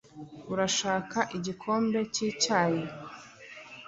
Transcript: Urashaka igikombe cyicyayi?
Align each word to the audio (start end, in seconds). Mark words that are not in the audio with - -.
Urashaka 0.53 1.19
igikombe 1.37 1.99
cyicyayi? 2.13 2.83